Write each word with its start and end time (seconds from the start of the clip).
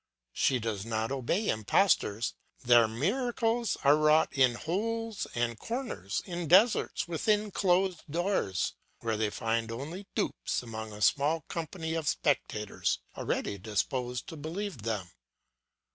She 0.33 0.57
does 0.57 0.83
not 0.83 1.11
obey 1.11 1.47
impostors, 1.47 2.33
their 2.65 2.87
miracles 2.87 3.77
are 3.83 3.95
wrought 3.95 4.33
in 4.33 4.55
holes 4.55 5.27
and 5.35 5.59
corners, 5.59 6.23
in 6.25 6.47
deserts, 6.47 7.07
within 7.07 7.51
closed 7.51 8.01
doors, 8.09 8.73
where 9.01 9.15
they 9.15 9.29
find 9.29 9.71
easy 9.71 10.07
dupes 10.15 10.63
among 10.63 10.91
a 10.91 11.03
small 11.03 11.41
company 11.41 11.93
of 11.93 12.07
spectators 12.07 12.97
already 13.15 13.59
disposed 13.59 14.25
to 14.29 14.35
believe 14.35 14.79
them. 14.81 15.11